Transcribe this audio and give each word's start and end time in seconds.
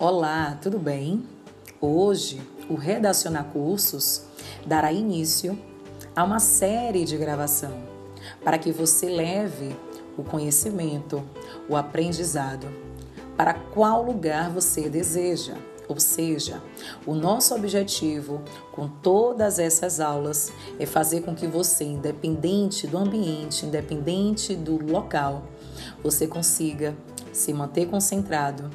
Olá, 0.00 0.56
tudo 0.62 0.78
bem? 0.78 1.26
Hoje, 1.80 2.40
o 2.70 2.76
Redacionar 2.76 3.46
Cursos 3.46 4.22
dará 4.64 4.92
início 4.92 5.58
a 6.14 6.22
uma 6.22 6.38
série 6.38 7.04
de 7.04 7.16
gravação 7.16 7.72
para 8.44 8.58
que 8.58 8.70
você 8.70 9.08
leve 9.08 9.74
o 10.16 10.22
conhecimento, 10.22 11.20
o 11.68 11.74
aprendizado 11.74 12.68
para 13.36 13.52
qual 13.52 14.00
lugar 14.04 14.50
você 14.50 14.88
deseja. 14.88 15.56
Ou 15.88 15.98
seja, 15.98 16.62
o 17.04 17.12
nosso 17.12 17.52
objetivo 17.52 18.40
com 18.70 18.86
todas 18.86 19.58
essas 19.58 19.98
aulas 19.98 20.52
é 20.78 20.86
fazer 20.86 21.22
com 21.22 21.34
que 21.34 21.48
você, 21.48 21.82
independente 21.82 22.86
do 22.86 22.98
ambiente, 22.98 23.66
independente 23.66 24.54
do 24.54 24.80
local, 24.80 25.42
você 26.00 26.28
consiga 26.28 26.94
se 27.32 27.52
manter 27.52 27.88
concentrado 27.88 28.70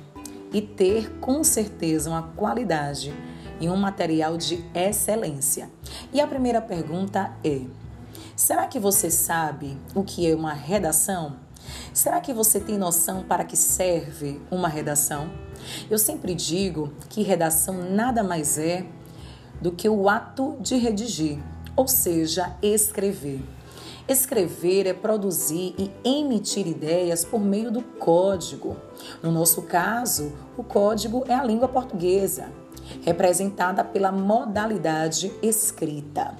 e 0.53 0.61
ter 0.61 1.09
com 1.19 1.43
certeza 1.43 2.09
uma 2.09 2.21
qualidade 2.21 3.13
e 3.59 3.67
um 3.67 3.75
material 3.75 4.37
de 4.37 4.63
excelência. 4.73 5.69
E 6.13 6.21
a 6.21 6.27
primeira 6.27 6.61
pergunta 6.61 7.33
é: 7.43 7.61
será 8.35 8.67
que 8.67 8.79
você 8.79 9.09
sabe 9.09 9.77
o 9.95 10.03
que 10.03 10.29
é 10.29 10.35
uma 10.35 10.53
redação? 10.53 11.37
Será 11.93 12.19
que 12.19 12.33
você 12.33 12.59
tem 12.59 12.77
noção 12.77 13.23
para 13.23 13.43
que 13.43 13.55
serve 13.55 14.41
uma 14.51 14.67
redação? 14.67 15.31
Eu 15.89 15.97
sempre 15.97 16.35
digo 16.35 16.93
que 17.09 17.23
redação 17.23 17.89
nada 17.89 18.23
mais 18.23 18.57
é 18.57 18.85
do 19.61 19.71
que 19.71 19.87
o 19.87 20.09
ato 20.09 20.57
de 20.59 20.75
redigir, 20.75 21.39
ou 21.75 21.87
seja, 21.87 22.55
escrever. 22.61 23.41
Escrever 24.05 24.85
é 24.85 24.93
produzir 24.93 25.73
e 25.77 25.89
emitir 26.03 26.67
ideias 26.67 27.23
por 27.23 27.39
meio 27.39 27.71
do 27.71 27.81
código. 27.81 28.75
No 29.21 29.31
nosso 29.31 29.61
caso, 29.61 30.33
o 30.57 30.63
código 30.63 31.23
é 31.25 31.33
a 31.33 31.43
língua 31.43 31.69
portuguesa, 31.69 32.51
representada 33.03 33.81
pela 33.81 34.11
modalidade 34.11 35.31
escrita. 35.41 36.35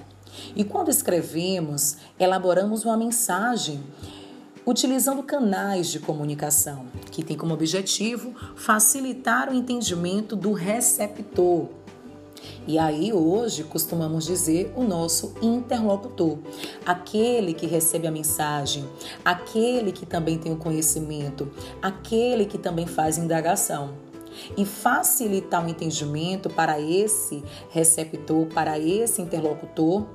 E 0.54 0.62
quando 0.62 0.90
escrevemos, 0.90 1.96
elaboramos 2.18 2.84
uma 2.84 2.98
mensagem 2.98 3.82
utilizando 4.66 5.22
canais 5.22 5.88
de 5.88 6.00
comunicação, 6.00 6.84
que 7.10 7.24
tem 7.24 7.36
como 7.36 7.54
objetivo 7.54 8.34
facilitar 8.56 9.48
o 9.48 9.54
entendimento 9.54 10.36
do 10.36 10.52
receptor 10.52 11.68
e 12.66 12.78
aí 12.78 13.12
hoje 13.12 13.64
costumamos 13.64 14.24
dizer 14.24 14.72
o 14.76 14.82
nosso 14.82 15.34
interlocutor, 15.42 16.38
aquele 16.84 17.52
que 17.52 17.66
recebe 17.66 18.06
a 18.06 18.10
mensagem, 18.10 18.84
aquele 19.24 19.92
que 19.92 20.06
também 20.06 20.38
tem 20.38 20.52
o 20.52 20.56
conhecimento, 20.56 21.50
aquele 21.82 22.46
que 22.46 22.58
também 22.58 22.86
faz 22.86 23.18
indagação. 23.18 24.13
E 24.56 24.64
facilitar 24.64 25.64
o 25.64 25.68
entendimento 25.68 26.50
para 26.50 26.80
esse 26.80 27.42
receptor, 27.70 28.46
para 28.46 28.78
esse 28.78 29.22
interlocutor, 29.22 30.06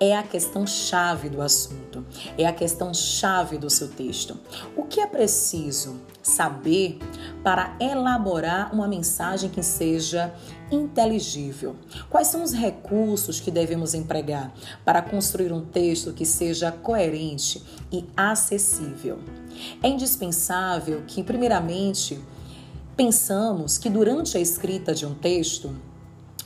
é 0.00 0.16
a 0.16 0.22
questão 0.22 0.66
chave 0.66 1.28
do 1.28 1.42
assunto, 1.42 2.04
é 2.36 2.46
a 2.46 2.52
questão 2.52 2.94
chave 2.94 3.58
do 3.58 3.68
seu 3.68 3.88
texto. 3.88 4.36
O 4.76 4.84
que 4.84 5.00
é 5.00 5.06
preciso 5.06 5.96
saber 6.22 6.98
para 7.42 7.76
elaborar 7.80 8.72
uma 8.74 8.88
mensagem 8.88 9.50
que 9.50 9.62
seja 9.62 10.32
inteligível? 10.70 11.76
Quais 12.08 12.28
são 12.28 12.42
os 12.42 12.52
recursos 12.52 13.40
que 13.40 13.50
devemos 13.50 13.94
empregar 13.94 14.52
para 14.84 15.02
construir 15.02 15.52
um 15.52 15.64
texto 15.64 16.12
que 16.12 16.24
seja 16.24 16.72
coerente 16.72 17.62
e 17.92 18.04
acessível? 18.16 19.18
É 19.82 19.88
indispensável 19.88 21.02
que, 21.06 21.22
primeiramente, 21.22 22.20
pensamos 22.98 23.78
que 23.78 23.88
durante 23.88 24.36
a 24.36 24.40
escrita 24.40 24.92
de 24.92 25.06
um 25.06 25.14
texto, 25.14 25.72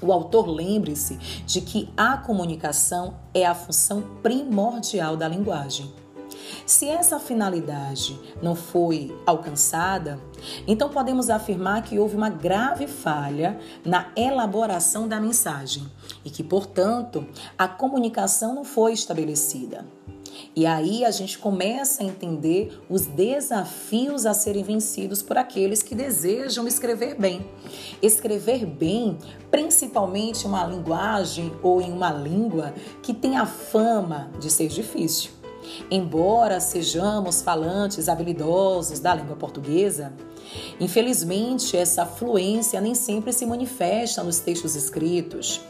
o 0.03 0.13
autor 0.13 0.47
lembre-se 0.47 1.17
de 1.47 1.63
que 1.63 1.89
a 1.97 2.19
comunicação 2.19 3.15
é 3.33 3.47
a 3.47 3.55
função 3.55 4.03
primordial 4.23 5.17
da 5.17 5.27
linguagem. 5.27 5.91
Se 6.67 6.87
essa 6.87 7.19
finalidade 7.19 8.21
não 8.43 8.55
foi 8.55 9.19
alcançada, 9.25 10.21
então 10.67 10.91
podemos 10.91 11.31
afirmar 11.31 11.85
que 11.85 11.99
houve 11.99 12.17
uma 12.17 12.29
grave 12.29 12.87
falha 12.87 13.59
na 13.83 14.13
elaboração 14.15 15.09
da 15.09 15.19
mensagem 15.19 15.91
e 16.23 16.29
que, 16.29 16.45
portanto, 16.45 17.27
a 17.57 17.67
comunicação 17.67 18.55
não 18.55 18.65
foi 18.65 18.93
estabelecida. 18.93 19.87
E 20.55 20.67
aí 20.67 21.05
a 21.05 21.11
gente 21.11 21.39
começa 21.39 22.03
a 22.03 22.07
entender 22.07 22.79
os 22.89 23.07
desafios 23.07 24.27
a 24.27 24.35
serem 24.35 24.63
vencidos 24.63 25.23
por 25.23 25.39
aqueles 25.39 25.83
que 25.83 25.95
desejam 25.95 26.67
escrever 26.67 27.15
bem. 27.15 27.47
Escrever 28.03 28.67
bem, 28.67 29.19
principalmente 29.51 30.47
uma 30.47 30.65
linguagem 30.65 31.53
ou 31.63 31.81
em 31.81 31.93
uma 31.93 32.13
língua 32.13 32.75
que 33.03 33.15
tem 33.15 33.37
a 33.37 33.47
fama 33.47 34.31
de 34.39 34.51
ser 34.51 34.69
difícil. 34.69 35.31
Embora 35.91 36.61
sejamos 36.61 37.41
falantes 37.41 38.09
habilidosos 38.09 38.99
da 38.99 39.15
língua 39.15 39.37
portuguesa, 39.37 40.13
infelizmente 40.81 41.77
essa 41.77 42.05
fluência 42.05 42.81
nem 42.81 42.95
sempre 42.95 43.33
se 43.33 43.47
manifesta 43.47 44.23
nos 44.23 44.41
textos 44.41 44.75
escritos. 44.75 45.61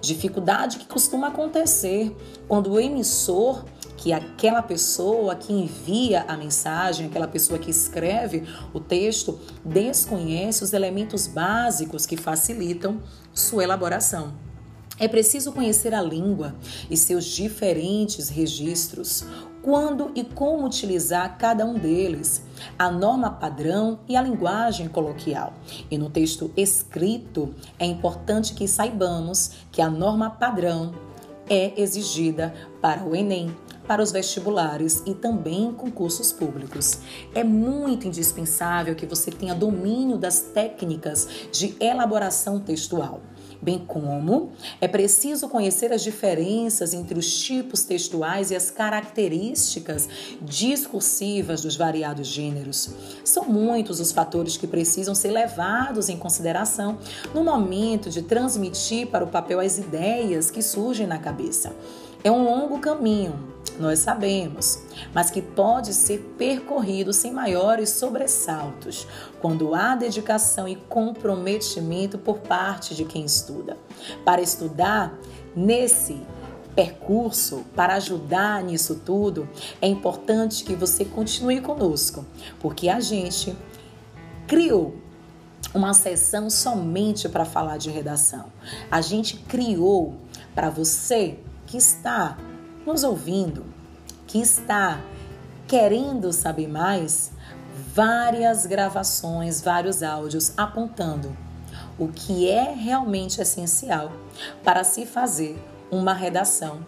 Dificuldade 0.00 0.78
que 0.78 0.86
costuma 0.86 1.28
acontecer 1.28 2.14
quando 2.46 2.72
o 2.72 2.80
emissor 2.80 3.64
que 4.00 4.14
aquela 4.14 4.62
pessoa 4.62 5.34
que 5.34 5.52
envia 5.52 6.24
a 6.26 6.34
mensagem, 6.34 7.06
aquela 7.06 7.28
pessoa 7.28 7.58
que 7.58 7.70
escreve 7.70 8.44
o 8.72 8.80
texto, 8.80 9.38
desconhece 9.62 10.64
os 10.64 10.72
elementos 10.72 11.26
básicos 11.26 12.06
que 12.06 12.16
facilitam 12.16 13.02
sua 13.34 13.62
elaboração. 13.62 14.32
É 14.98 15.06
preciso 15.06 15.52
conhecer 15.52 15.94
a 15.94 16.00
língua 16.00 16.54
e 16.90 16.96
seus 16.96 17.26
diferentes 17.26 18.30
registros, 18.30 19.24
quando 19.62 20.10
e 20.14 20.24
como 20.24 20.66
utilizar 20.66 21.36
cada 21.36 21.66
um 21.66 21.74
deles, 21.74 22.42
a 22.78 22.90
norma 22.90 23.30
padrão 23.30 24.00
e 24.08 24.16
a 24.16 24.22
linguagem 24.22 24.88
coloquial. 24.88 25.52
E 25.90 25.98
no 25.98 26.08
texto 26.08 26.50
escrito, 26.56 27.54
é 27.78 27.84
importante 27.84 28.54
que 28.54 28.66
saibamos 28.66 29.50
que 29.70 29.82
a 29.82 29.90
norma 29.90 30.30
padrão 30.30 30.94
é 31.50 31.78
exigida 31.78 32.54
para 32.80 33.02
o 33.02 33.14
Enem, 33.14 33.54
para 33.90 34.04
os 34.04 34.12
vestibulares 34.12 35.02
e 35.04 35.14
também 35.14 35.72
concursos 35.72 36.30
públicos. 36.30 36.98
É 37.34 37.42
muito 37.42 38.06
indispensável 38.06 38.94
que 38.94 39.04
você 39.04 39.32
tenha 39.32 39.52
domínio 39.52 40.16
das 40.16 40.42
técnicas 40.42 41.26
de 41.50 41.74
elaboração 41.80 42.60
textual 42.60 43.20
bem 43.62 43.78
como 43.78 44.52
é 44.80 44.88
preciso 44.88 45.46
conhecer 45.46 45.92
as 45.92 46.02
diferenças 46.02 46.94
entre 46.94 47.18
os 47.18 47.42
tipos 47.42 47.82
textuais 47.82 48.50
e 48.50 48.56
as 48.56 48.70
características 48.70 50.08
discursivas 50.40 51.60
dos 51.60 51.76
variados 51.76 52.26
gêneros. 52.26 52.88
São 53.22 53.44
muitos 53.44 54.00
os 54.00 54.12
fatores 54.12 54.56
que 54.56 54.66
precisam 54.66 55.14
ser 55.14 55.30
levados 55.30 56.08
em 56.08 56.16
consideração 56.16 56.98
no 57.34 57.44
momento 57.44 58.08
de 58.08 58.22
transmitir 58.22 59.08
para 59.08 59.24
o 59.24 59.28
papel 59.28 59.60
as 59.60 59.76
ideias 59.76 60.50
que 60.50 60.62
surgem 60.62 61.06
na 61.06 61.18
cabeça. 61.18 61.74
É 62.22 62.30
um 62.30 62.44
longo 62.44 62.78
caminho, 62.80 63.34
nós 63.78 64.00
sabemos, 64.00 64.78
mas 65.14 65.30
que 65.30 65.40
pode 65.40 65.94
ser 65.94 66.18
percorrido 66.36 67.14
sem 67.14 67.32
maiores 67.32 67.88
sobressaltos, 67.88 69.06
quando 69.40 69.74
há 69.74 69.94
dedicação 69.94 70.68
e 70.68 70.76
comprometimento 70.76 72.18
por 72.18 72.40
parte 72.40 72.94
de 72.94 73.06
quem 73.06 73.24
estuda. 73.24 73.78
Para 74.22 74.42
estudar 74.42 75.18
nesse 75.56 76.20
percurso, 76.74 77.64
para 77.74 77.94
ajudar 77.94 78.62
nisso 78.62 79.00
tudo, 79.04 79.48
é 79.80 79.88
importante 79.88 80.62
que 80.62 80.74
você 80.74 81.06
continue 81.06 81.62
conosco, 81.62 82.26
porque 82.60 82.90
a 82.90 83.00
gente 83.00 83.56
criou 84.46 84.94
uma 85.72 85.94
sessão 85.94 86.50
somente 86.50 87.30
para 87.30 87.46
falar 87.46 87.78
de 87.78 87.88
redação. 87.90 88.46
A 88.90 89.00
gente 89.00 89.36
criou 89.36 90.16
para 90.54 90.68
você 90.68 91.38
que 91.70 91.76
está 91.76 92.36
nos 92.84 93.04
ouvindo, 93.04 93.64
que 94.26 94.40
está 94.40 95.00
querendo 95.68 96.32
saber 96.32 96.66
mais, 96.66 97.30
várias 97.94 98.66
gravações, 98.66 99.60
vários 99.60 100.02
áudios 100.02 100.52
apontando 100.56 101.36
o 101.96 102.08
que 102.08 102.50
é 102.50 102.72
realmente 102.72 103.40
essencial 103.40 104.10
para 104.64 104.82
se 104.82 105.06
fazer 105.06 105.62
uma 105.92 106.12
redação 106.12 106.84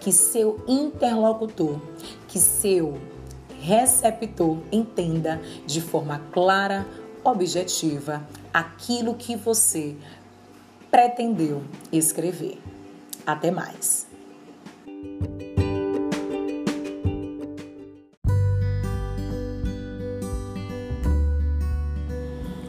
que 0.00 0.10
seu 0.10 0.64
interlocutor, 0.66 1.78
que 2.26 2.38
seu 2.38 2.98
receptor 3.60 4.58
entenda 4.72 5.42
de 5.66 5.80
forma 5.82 6.22
clara, 6.32 6.86
objetiva 7.22 8.26
aquilo 8.54 9.14
que 9.14 9.36
você 9.36 9.94
pretendeu 10.90 11.62
escrever. 11.92 12.62
Até 13.26 13.50
mais! 13.50 14.05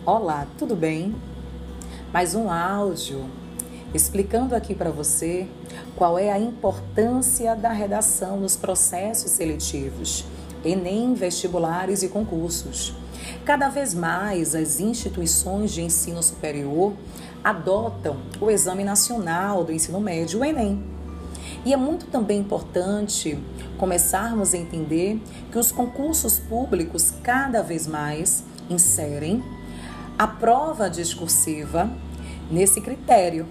Olá, 0.06 0.48
tudo 0.58 0.74
bem? 0.74 1.14
Mais 2.14 2.34
um 2.34 2.50
áudio 2.50 3.30
explicando 3.94 4.56
aqui 4.56 4.74
para 4.74 4.90
você 4.90 5.48
qual 5.98 6.18
é 6.18 6.32
a 6.32 6.40
importância 6.40 7.56
da 7.56 7.74
redação 7.74 8.40
nos 8.40 8.56
processos 8.56 9.32
seletivos, 9.32 10.24
Enem, 10.64 11.14
vestibulares 11.14 12.04
e 12.04 12.08
concursos. 12.08 12.94
Cada 13.44 13.68
vez 13.70 13.94
mais 13.94 14.56
as 14.56 14.80
instituições 14.80 15.72
de 15.72 15.82
ensino 15.82 16.24
superior 16.24 16.94
adotam 17.44 18.18
o 18.40 18.50
Exame 18.50 18.84
Nacional 18.84 19.64
do 19.64 19.74
Ensino 19.74 20.00
Médio, 20.00 20.40
o 20.40 20.46
Enem. 20.46 20.97
E 21.68 21.74
é 21.74 21.76
muito 21.76 22.06
também 22.06 22.40
importante 22.40 23.38
começarmos 23.78 24.54
a 24.54 24.58
entender 24.58 25.22
que 25.52 25.60
os 25.60 25.70
concursos 25.70 26.40
públicos 26.40 27.14
cada 27.22 27.62
vez 27.62 27.86
mais 27.86 28.46
inserem 28.70 29.44
a 30.18 30.26
prova 30.26 30.90
discursiva 30.90 31.92
nesse 32.50 32.80
critério, 32.80 33.46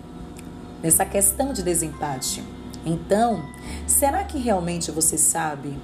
nessa 0.82 1.04
questão 1.04 1.52
de 1.52 1.62
desempate. 1.62 2.42
Então, 2.86 3.44
será 3.86 4.24
que 4.24 4.38
realmente 4.38 4.90
você 4.90 5.18
sabe 5.18 5.76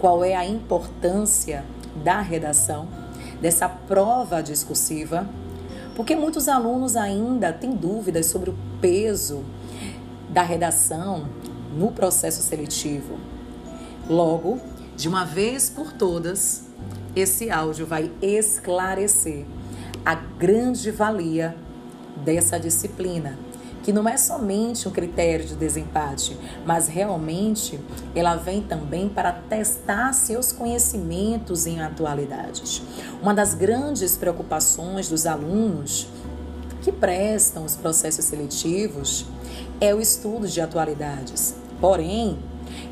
qual 0.00 0.24
é 0.24 0.34
a 0.34 0.44
importância 0.44 1.64
da 2.02 2.20
redação, 2.20 2.88
dessa 3.40 3.68
prova 3.68 4.42
discursiva? 4.42 5.24
Porque 5.94 6.16
muitos 6.16 6.48
alunos 6.48 6.96
ainda 6.96 7.52
têm 7.52 7.70
dúvidas 7.70 8.26
sobre 8.26 8.50
o 8.50 8.56
peso 8.80 9.44
da 10.28 10.42
redação 10.42 11.45
no 11.74 11.92
processo 11.92 12.42
seletivo. 12.42 13.18
Logo, 14.08 14.60
de 14.96 15.08
uma 15.08 15.24
vez 15.24 15.68
por 15.68 15.92
todas, 15.92 16.64
esse 17.14 17.50
áudio 17.50 17.86
vai 17.86 18.10
esclarecer 18.20 19.44
a 20.04 20.14
grande 20.14 20.90
valia 20.90 21.56
dessa 22.24 22.58
disciplina, 22.58 23.38
que 23.82 23.92
não 23.92 24.08
é 24.08 24.16
somente 24.16 24.88
um 24.88 24.90
critério 24.90 25.44
de 25.44 25.54
desempate, 25.54 26.36
mas 26.64 26.88
realmente 26.88 27.78
ela 28.14 28.36
vem 28.36 28.62
também 28.62 29.08
para 29.08 29.32
testar 29.32 30.12
seus 30.12 30.52
conhecimentos 30.52 31.66
em 31.66 31.80
atualidades. 31.80 32.82
Uma 33.20 33.34
das 33.34 33.54
grandes 33.54 34.16
preocupações 34.16 35.08
dos 35.08 35.26
alunos 35.26 36.08
que 36.86 36.92
prestam 36.92 37.64
os 37.64 37.74
processos 37.74 38.24
seletivos 38.26 39.26
é 39.80 39.92
o 39.92 40.00
estudo 40.00 40.46
de 40.46 40.60
atualidades. 40.60 41.56
Porém, 41.80 42.38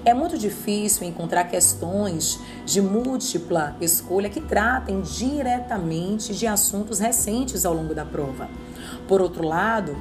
é 0.04 0.12
muito 0.12 0.36
difícil 0.36 1.06
encontrar 1.06 1.44
questões 1.44 2.40
de 2.66 2.82
múltipla 2.82 3.76
escolha 3.80 4.28
que 4.28 4.40
tratem 4.40 5.00
diretamente 5.00 6.34
de 6.34 6.44
assuntos 6.44 6.98
recentes 6.98 7.64
ao 7.64 7.72
longo 7.72 7.94
da 7.94 8.04
prova. 8.04 8.48
Por 9.06 9.20
outro 9.22 9.46
lado, 9.46 9.96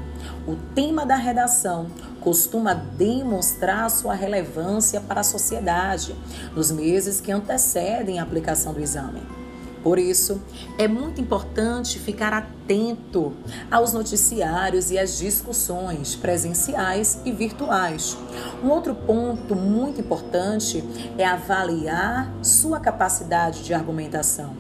o 0.48 0.56
tema 0.74 1.06
da 1.06 1.16
redação 1.16 1.86
costuma 2.20 2.74
demonstrar 2.74 3.92
sua 3.92 4.16
relevância 4.16 5.02
para 5.02 5.22
a 5.22 5.24
sociedade 5.24 6.16
nos 6.56 6.72
meses 6.72 7.22
que 7.22 7.32
antecedem 7.32 8.20
a 8.20 8.24
aplicação 8.24 8.74
do 8.74 8.82
exame. 8.82 9.43
Por 9.84 10.00
isso, 10.00 10.42
é 10.78 10.88
muito 10.88 11.20
importante 11.20 12.00
ficar 12.00 12.32
atento 12.32 13.34
aos 13.70 13.92
noticiários 13.92 14.92
e 14.92 14.98
às 14.98 15.18
discussões 15.18 16.16
presenciais 16.16 17.20
e 17.26 17.32
virtuais. 17.34 18.18
Um 18.64 18.70
outro 18.70 18.96
ponto 18.96 19.54
muito 19.54 20.00
importante 20.00 20.82
é 21.18 21.26
avaliar 21.26 22.34
sua 22.42 22.80
capacidade 22.80 23.62
de 23.62 23.74
argumentação. 23.74 24.56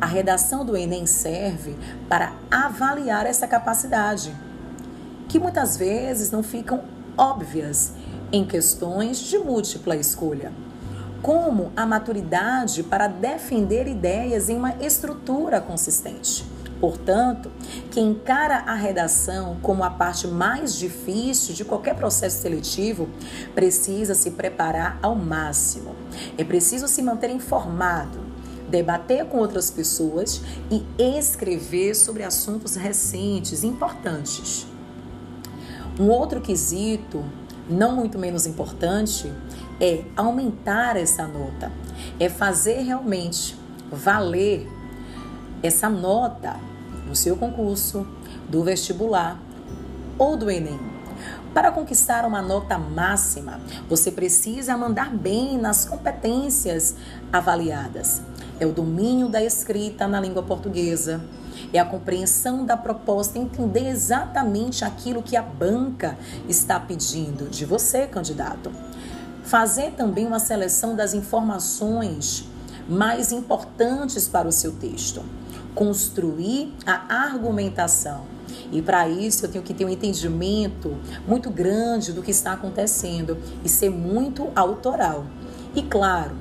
A 0.00 0.06
redação 0.06 0.64
do 0.64 0.76
Enem 0.76 1.06
serve 1.06 1.76
para 2.08 2.32
avaliar 2.50 3.24
essa 3.24 3.46
capacidade, 3.46 4.34
que 5.28 5.38
muitas 5.38 5.76
vezes 5.76 6.32
não 6.32 6.42
ficam 6.42 6.82
óbvias 7.16 7.92
em 8.32 8.44
questões 8.44 9.18
de 9.20 9.38
múltipla 9.38 9.96
escolha 9.96 10.65
como 11.22 11.72
a 11.76 11.84
maturidade 11.86 12.82
para 12.82 13.06
defender 13.06 13.86
ideias 13.86 14.48
em 14.48 14.56
uma 14.56 14.74
estrutura 14.82 15.60
consistente. 15.60 16.44
Portanto, 16.80 17.50
quem 17.90 18.10
encara 18.10 18.58
a 18.58 18.74
redação 18.74 19.56
como 19.62 19.82
a 19.82 19.90
parte 19.90 20.26
mais 20.26 20.76
difícil 20.76 21.54
de 21.54 21.64
qualquer 21.64 21.94
processo 21.94 22.42
seletivo 22.42 23.08
precisa 23.54 24.14
se 24.14 24.32
preparar 24.32 24.98
ao 25.02 25.16
máximo. 25.16 25.94
É 26.36 26.44
preciso 26.44 26.86
se 26.86 27.00
manter 27.00 27.30
informado, 27.30 28.18
debater 28.68 29.24
com 29.24 29.38
outras 29.38 29.70
pessoas 29.70 30.42
e 30.70 30.84
escrever 30.98 31.94
sobre 31.94 32.22
assuntos 32.22 32.76
recentes 32.76 33.64
importantes. 33.64 34.66
Um 35.98 36.10
outro 36.10 36.42
quesito, 36.42 37.24
não 37.70 37.96
muito 37.96 38.18
menos 38.18 38.46
importante, 38.46 39.32
é 39.80 40.04
aumentar 40.16 40.96
essa 40.96 41.26
nota, 41.26 41.70
é 42.18 42.28
fazer 42.28 42.80
realmente 42.82 43.58
valer 43.90 44.68
essa 45.62 45.88
nota 45.88 46.56
no 47.06 47.14
seu 47.14 47.36
concurso, 47.36 48.06
do 48.48 48.62
vestibular 48.62 49.40
ou 50.18 50.36
do 50.36 50.50
Enem. 50.50 50.78
Para 51.52 51.72
conquistar 51.72 52.24
uma 52.24 52.42
nota 52.42 52.76
máxima, 52.78 53.60
você 53.88 54.10
precisa 54.10 54.76
mandar 54.76 55.10
bem 55.10 55.56
nas 55.56 55.84
competências 55.84 56.94
avaliadas. 57.32 58.22
É 58.60 58.66
o 58.66 58.72
domínio 58.72 59.28
da 59.28 59.42
escrita 59.42 60.06
na 60.06 60.20
língua 60.20 60.42
portuguesa, 60.42 61.20
é 61.72 61.78
a 61.78 61.84
compreensão 61.84 62.64
da 62.64 62.76
proposta, 62.76 63.38
entender 63.38 63.88
exatamente 63.88 64.84
aquilo 64.84 65.22
que 65.22 65.36
a 65.36 65.42
banca 65.42 66.16
está 66.48 66.78
pedindo 66.78 67.48
de 67.48 67.64
você, 67.64 68.06
candidato. 68.06 68.70
Fazer 69.46 69.92
também 69.92 70.26
uma 70.26 70.40
seleção 70.40 70.96
das 70.96 71.14
informações 71.14 72.44
mais 72.88 73.30
importantes 73.30 74.26
para 74.26 74.48
o 74.48 74.50
seu 74.50 74.72
texto. 74.72 75.22
Construir 75.72 76.74
a 76.84 77.14
argumentação. 77.14 78.22
E 78.72 78.82
para 78.82 79.08
isso 79.08 79.46
eu 79.46 79.50
tenho 79.50 79.62
que 79.62 79.72
ter 79.72 79.84
um 79.84 79.88
entendimento 79.88 80.96
muito 81.28 81.48
grande 81.48 82.12
do 82.12 82.24
que 82.24 82.32
está 82.32 82.54
acontecendo 82.54 83.38
e 83.64 83.68
ser 83.68 83.88
muito 83.88 84.50
autoral. 84.56 85.24
E 85.76 85.82
claro, 85.82 86.36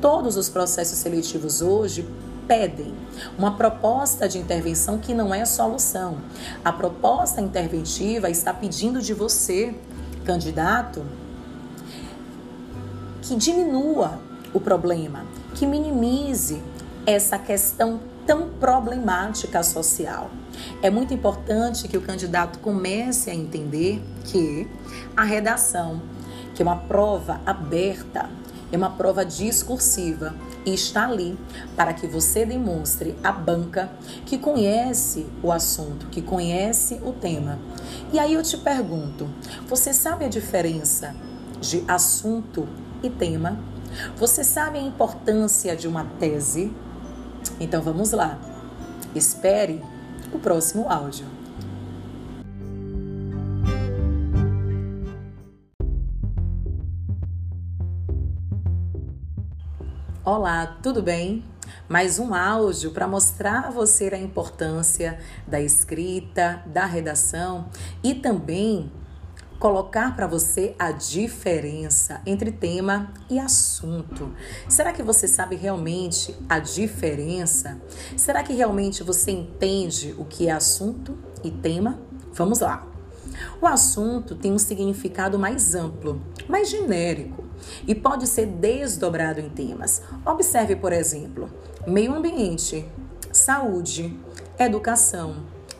todos 0.00 0.38
os 0.38 0.48
processos 0.48 0.96
seletivos 0.96 1.60
hoje 1.60 2.08
pedem 2.48 2.94
uma 3.36 3.54
proposta 3.54 4.26
de 4.26 4.38
intervenção 4.38 4.96
que 4.96 5.12
não 5.12 5.34
é 5.34 5.44
solução. 5.44 6.22
A 6.64 6.72
proposta 6.72 7.42
interventiva 7.42 8.30
está 8.30 8.54
pedindo 8.54 9.02
de 9.02 9.12
você, 9.12 9.74
candidato, 10.24 11.04
que 13.22 13.34
diminua 13.36 14.18
o 14.52 14.60
problema, 14.60 15.24
que 15.54 15.66
minimize 15.66 16.62
essa 17.04 17.38
questão 17.38 18.00
tão 18.26 18.48
problemática 18.48 19.62
social. 19.62 20.30
É 20.82 20.90
muito 20.90 21.14
importante 21.14 21.86
que 21.86 21.96
o 21.96 22.02
candidato 22.02 22.58
comece 22.58 23.30
a 23.30 23.34
entender 23.34 24.02
que 24.24 24.68
a 25.16 25.22
redação, 25.22 26.02
que 26.54 26.62
é 26.62 26.64
uma 26.64 26.76
prova 26.76 27.40
aberta, 27.46 28.28
é 28.72 28.76
uma 28.76 28.90
prova 28.90 29.24
discursiva 29.24 30.34
e 30.64 30.74
está 30.74 31.06
ali 31.06 31.38
para 31.76 31.94
que 31.94 32.06
você 32.08 32.44
demonstre 32.44 33.16
à 33.22 33.30
banca 33.30 33.90
que 34.24 34.36
conhece 34.36 35.26
o 35.40 35.52
assunto, 35.52 36.06
que 36.06 36.20
conhece 36.20 37.00
o 37.04 37.12
tema. 37.12 37.60
E 38.12 38.18
aí 38.18 38.34
eu 38.34 38.42
te 38.42 38.56
pergunto: 38.56 39.28
você 39.68 39.92
sabe 39.92 40.24
a 40.24 40.28
diferença 40.28 41.14
de 41.60 41.84
assunto 41.86 42.66
e 43.02 43.10
tema. 43.10 43.58
Você 44.16 44.44
sabe 44.44 44.78
a 44.78 44.82
importância 44.82 45.76
de 45.76 45.88
uma 45.88 46.04
tese? 46.18 46.72
Então 47.60 47.82
vamos 47.82 48.12
lá. 48.12 48.38
Espere 49.14 49.82
o 50.32 50.38
próximo 50.38 50.88
áudio. 50.88 51.26
Olá, 60.24 60.66
tudo 60.82 61.02
bem? 61.02 61.44
Mais 61.88 62.18
um 62.18 62.34
áudio 62.34 62.90
para 62.90 63.06
mostrar 63.06 63.66
a 63.66 63.70
você 63.70 64.08
a 64.12 64.18
importância 64.18 65.18
da 65.46 65.60
escrita, 65.60 66.64
da 66.66 66.84
redação 66.84 67.68
e 68.02 68.12
também 68.12 68.90
colocar 69.58 70.14
para 70.14 70.26
você 70.26 70.74
a 70.78 70.90
diferença 70.92 72.20
entre 72.26 72.50
tema 72.50 73.12
e 73.28 73.38
assunto. 73.38 74.32
Será 74.68 74.92
que 74.92 75.02
você 75.02 75.26
sabe 75.26 75.56
realmente 75.56 76.34
a 76.48 76.58
diferença? 76.58 77.80
Será 78.16 78.42
que 78.42 78.52
realmente 78.52 79.02
você 79.02 79.30
entende 79.30 80.14
o 80.18 80.24
que 80.24 80.48
é 80.48 80.52
assunto 80.52 81.16
e 81.42 81.50
tema? 81.50 81.98
Vamos 82.32 82.60
lá. 82.60 82.86
O 83.60 83.66
assunto 83.66 84.34
tem 84.34 84.52
um 84.52 84.58
significado 84.58 85.38
mais 85.38 85.74
amplo, 85.74 86.20
mais 86.48 86.70
genérico 86.70 87.44
e 87.86 87.94
pode 87.94 88.26
ser 88.26 88.46
desdobrado 88.46 89.40
em 89.40 89.48
temas. 89.48 90.02
Observe, 90.24 90.76
por 90.76 90.92
exemplo, 90.92 91.50
meio 91.86 92.14
ambiente, 92.14 92.86
saúde, 93.32 94.18
educação, 94.58 95.36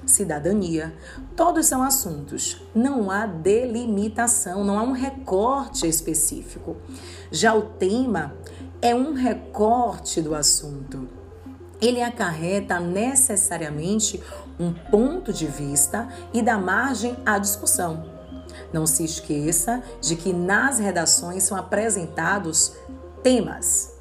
cidadania. 0.06 0.94
Todos 1.34 1.66
são 1.66 1.82
assuntos. 1.82 2.62
Não 2.74 3.10
há 3.10 3.26
delimitação, 3.26 4.64
não 4.64 4.78
há 4.78 4.82
um 4.82 4.92
recorte 4.92 5.86
específico. 5.86 6.76
Já 7.30 7.54
o 7.54 7.62
tema 7.62 8.34
é 8.80 8.94
um 8.94 9.14
recorte 9.14 10.22
do 10.22 10.34
assunto. 10.34 11.08
Ele 11.80 12.02
acarreta 12.02 12.80
necessariamente 12.80 14.22
um 14.58 14.72
ponto 14.72 15.32
de 15.32 15.46
vista 15.46 16.08
e 16.32 16.40
dá 16.40 16.56
margem 16.56 17.16
à 17.24 17.38
discussão. 17.38 18.16
Não 18.72 18.86
se 18.86 19.04
esqueça 19.04 19.82
de 20.00 20.16
que 20.16 20.32
nas 20.32 20.78
redações 20.78 21.42
são 21.42 21.56
apresentados 21.56 22.72
temas. 23.22 23.95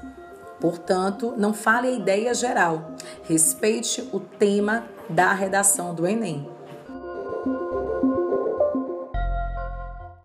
Portanto, 0.60 1.34
não 1.36 1.52
fale 1.52 1.88
a 1.88 1.92
ideia 1.92 2.34
geral. 2.34 2.92
Respeite 3.24 4.08
o 4.12 4.20
tema 4.20 4.84
da 5.08 5.32
redação 5.32 5.94
do 5.94 6.06
Enem. 6.06 6.55